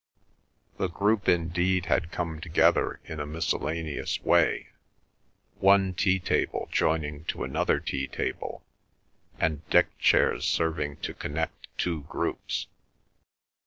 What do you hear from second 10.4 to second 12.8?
serving to connect two groups.